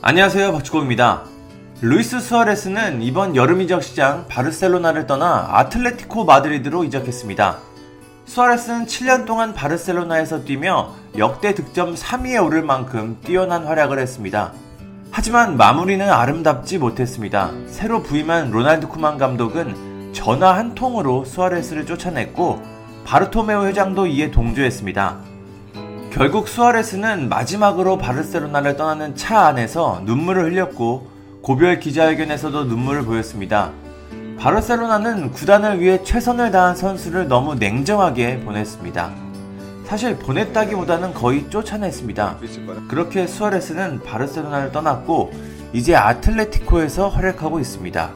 안녕하세요 0.00 0.52
박주공입니다. 0.52 1.24
루이스 1.80 2.20
수아레스는 2.20 3.02
이번 3.02 3.34
여름 3.34 3.60
이적 3.60 3.82
시장 3.82 4.26
바르셀로나를 4.28 5.08
떠나 5.08 5.48
아틀레티코 5.50 6.24
마드리드로 6.24 6.84
이적했습니다. 6.84 7.58
수아레스는 8.24 8.86
7년 8.86 9.26
동안 9.26 9.54
바르셀로나에서 9.54 10.44
뛰며 10.44 10.94
역대 11.16 11.52
득점 11.52 11.96
3위에 11.96 12.44
오를 12.46 12.62
만큼 12.62 13.18
뛰어난 13.24 13.66
활약을 13.66 13.98
했습니다. 13.98 14.52
하지만 15.10 15.56
마무리는 15.56 16.08
아름답지 16.08 16.78
못했습니다. 16.78 17.50
새로 17.66 18.00
부임한 18.00 18.52
로날드 18.52 18.86
쿠만 18.86 19.18
감독은 19.18 20.12
전화 20.12 20.54
한 20.54 20.76
통으로 20.76 21.24
수아레스를 21.24 21.86
쫓아냈고 21.86 22.62
바르토메오 23.04 23.66
회장도 23.66 24.06
이에 24.06 24.30
동조했습니다. 24.30 25.27
결국 26.18 26.48
수아레스는 26.48 27.28
마지막으로 27.28 27.96
바르셀로나를 27.96 28.76
떠나는 28.76 29.14
차 29.14 29.46
안에서 29.46 30.02
눈물을 30.04 30.46
흘렸고 30.46 31.06
고별 31.42 31.78
기자회견에서도 31.78 32.64
눈물을 32.64 33.04
보였습니다. 33.04 33.70
바르셀로나는 34.36 35.30
구단을 35.30 35.80
위해 35.80 36.02
최선을 36.02 36.50
다한 36.50 36.74
선수를 36.74 37.28
너무 37.28 37.54
냉정하게 37.54 38.40
보냈습니다. 38.40 39.14
사실 39.84 40.18
보냈다기보다는 40.18 41.14
거의 41.14 41.48
쫓아냈습니다. 41.50 42.38
그렇게 42.88 43.28
수아레스는 43.28 44.02
바르셀로나를 44.02 44.72
떠났고 44.72 45.30
이제 45.72 45.94
아틀레티코에서 45.94 47.10
활약하고 47.10 47.60
있습니다. 47.60 48.10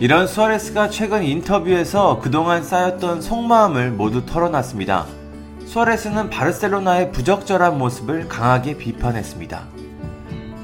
이런 0.00 0.26
수아레스가 0.26 0.90
최근 0.90 1.22
인터뷰에서 1.22 2.20
그동안 2.20 2.62
쌓였던 2.62 3.22
속마음을 3.22 3.90
모두 3.90 4.26
털어놨습니다. 4.26 5.21
수아레스는 5.66 6.30
바르셀로나의 6.30 7.12
부적절한 7.12 7.78
모습을 7.78 8.28
강하게 8.28 8.76
비판했습니다. 8.76 9.62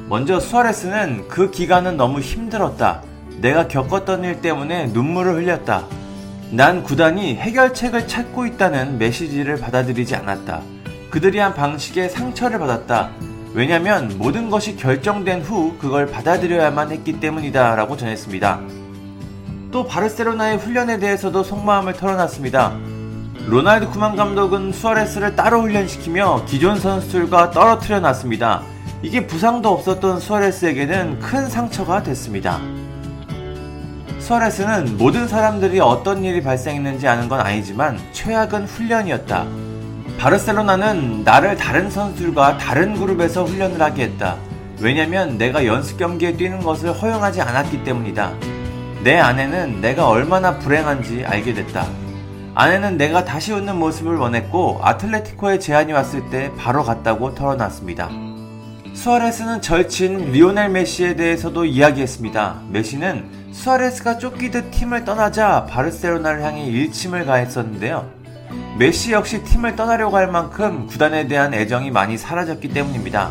먼저 0.08 0.40
수아레스는 0.40 1.28
그 1.28 1.50
기간은 1.50 1.96
너무 1.96 2.20
힘들었다. 2.20 3.02
내가 3.40 3.68
겪었던 3.68 4.24
일 4.24 4.40
때문에 4.40 4.88
눈물을 4.88 5.36
흘렸다. 5.36 5.86
난 6.50 6.82
구단이 6.82 7.36
해결책을 7.36 8.08
찾고 8.08 8.46
있다는 8.46 8.98
메시지를 8.98 9.58
받아들이지 9.58 10.16
않았다. 10.16 10.62
그들이 11.10 11.38
한 11.38 11.54
방식에 11.54 12.08
상처를 12.08 12.58
받았다. 12.58 13.10
왜냐면 13.54 14.14
모든 14.18 14.50
것이 14.50 14.76
결정된 14.76 15.42
후 15.42 15.76
그걸 15.78 16.06
받아들여야만 16.06 16.90
했기 16.90 17.18
때문이다. 17.20 17.76
라고 17.76 17.96
전했습니다. 17.96 18.60
또 19.70 19.86
바르셀로나의 19.86 20.58
훈련에 20.58 20.98
대해서도 20.98 21.44
속마음을 21.44 21.94
털어놨습니다. 21.94 22.97
로날드 23.48 23.88
쿠만 23.88 24.14
감독은 24.14 24.72
수아레스를 24.72 25.34
따로 25.34 25.62
훈련시키며 25.62 26.44
기존 26.44 26.78
선수들과 26.78 27.50
떨어뜨려 27.50 27.98
놨습니다. 27.98 28.60
이게 29.00 29.26
부상도 29.26 29.70
없었던 29.70 30.20
수아레스에게는 30.20 31.18
큰 31.18 31.48
상처가 31.48 32.02
됐습니다. 32.02 32.60
수아레스는 34.18 34.98
모든 34.98 35.26
사람들이 35.26 35.80
어떤 35.80 36.24
일이 36.24 36.42
발생했는지 36.42 37.08
아는 37.08 37.26
건 37.30 37.40
아니지만 37.40 37.98
최악은 38.12 38.66
훈련이었다. 38.66 39.46
바르셀로나는 40.18 41.24
나를 41.24 41.56
다른 41.56 41.88
선수들과 41.88 42.58
다른 42.58 42.98
그룹에서 42.98 43.44
훈련을 43.44 43.80
하게 43.80 44.02
했다. 44.04 44.36
왜냐면 44.78 45.38
내가 45.38 45.64
연습 45.64 45.96
경기에 45.96 46.36
뛰는 46.36 46.62
것을 46.62 46.92
허용하지 46.92 47.40
않았기 47.40 47.82
때문이다. 47.82 48.30
내 49.04 49.16
아내는 49.16 49.80
내가 49.80 50.06
얼마나 50.06 50.58
불행한지 50.58 51.24
알게 51.24 51.54
됐다. 51.54 51.86
아내는 52.58 52.96
내가 52.96 53.24
다시 53.24 53.52
웃는 53.52 53.76
모습을 53.76 54.16
원했고 54.16 54.80
아틀레티코에 54.82 55.60
제안이 55.60 55.92
왔을 55.92 56.28
때 56.28 56.50
바로 56.58 56.82
갔다고 56.82 57.32
털어놨습니다. 57.32 58.10
수아레스는 58.94 59.62
절친 59.62 60.32
리오넬 60.32 60.70
메시에 60.70 61.14
대해서도 61.14 61.64
이야기했습니다. 61.66 62.62
메시는 62.70 63.52
수아레스가 63.52 64.18
쫓기듯 64.18 64.72
팀을 64.72 65.04
떠나자 65.04 65.66
바르셀로나를 65.66 66.42
향해 66.42 66.64
일침을 66.64 67.26
가했었는데요. 67.26 68.10
메시 68.76 69.12
역시 69.12 69.44
팀을 69.44 69.76
떠나려고 69.76 70.16
할 70.16 70.26
만큼 70.26 70.88
구단에 70.88 71.28
대한 71.28 71.54
애정이 71.54 71.92
많이 71.92 72.18
사라졌기 72.18 72.70
때문입니다. 72.70 73.30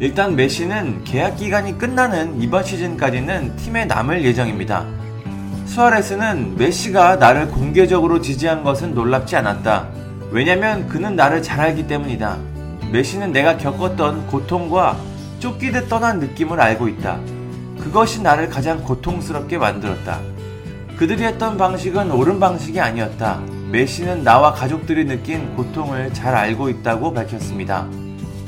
일단 0.00 0.34
메시는 0.34 1.04
계약 1.04 1.36
기간이 1.36 1.78
끝나는 1.78 2.42
이번 2.42 2.64
시즌까지는 2.64 3.54
팀에 3.54 3.84
남을 3.84 4.24
예정입니다. 4.24 4.84
수아레스는 5.70 6.56
메시가 6.56 7.16
나를 7.16 7.48
공개적으로 7.48 8.20
지지한 8.20 8.64
것은 8.64 8.92
놀랍지 8.92 9.36
않았다. 9.36 9.86
왜냐면 10.32 10.88
그는 10.88 11.14
나를 11.14 11.44
잘 11.44 11.60
알기 11.60 11.86
때문이다. 11.86 12.38
메시는 12.90 13.30
내가 13.30 13.56
겪었던 13.56 14.26
고통과 14.26 14.98
쫓기듯 15.38 15.88
떠난 15.88 16.18
느낌을 16.18 16.60
알고 16.60 16.88
있다. 16.88 17.20
그것이 17.78 18.20
나를 18.20 18.48
가장 18.48 18.82
고통스럽게 18.82 19.58
만들었다. 19.58 20.18
그들이 20.96 21.22
했던 21.22 21.56
방식은 21.56 22.10
옳은 22.10 22.40
방식이 22.40 22.80
아니었다. 22.80 23.40
메시는 23.70 24.24
나와 24.24 24.52
가족들이 24.52 25.04
느낀 25.04 25.54
고통을 25.54 26.12
잘 26.12 26.34
알고 26.34 26.68
있다고 26.68 27.14
밝혔습니다. 27.14 27.86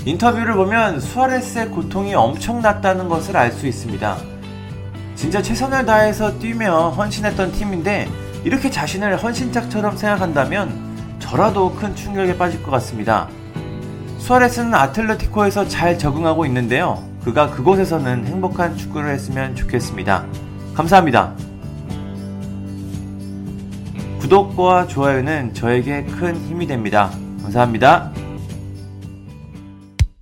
인터뷰를 0.05 0.55
보면 0.55 0.99
수아레스의 0.99 1.69
고통이 1.69 2.17
엄청났다는 2.17 3.09
것을 3.09 3.37
알 3.37 3.53
수 3.53 3.69
있습니다. 3.69 4.33
진짜 5.23 5.41
최선을 5.41 5.87
다해서 5.87 6.37
뛰며 6.41 6.91
헌신했던 6.91 7.53
팀인데 7.53 8.09
이렇게 8.43 8.69
자신을 8.69 9.23
헌신짝처럼 9.23 9.97
생각한다면 9.97 11.17
저라도 11.21 11.73
큰 11.77 11.95
충격에 11.95 12.37
빠질 12.37 12.61
것 12.61 12.73
같습니다. 12.73 13.29
수아레스는 14.19 14.75
아틀레티코에서 14.75 15.69
잘 15.69 15.97
적응하고 15.97 16.45
있는데요. 16.47 17.09
그가 17.23 17.51
그곳에서는 17.51 18.27
행복한 18.27 18.77
축구를 18.77 19.11
했으면 19.11 19.55
좋겠습니다. 19.55 20.27
감사합니다. 20.75 21.35
구독과 24.19 24.89
좋아요는 24.89 25.55
저에게 25.55 26.03
큰 26.03 26.35
힘이 26.49 26.67
됩니다. 26.67 27.13
감사합니다. 27.43 28.11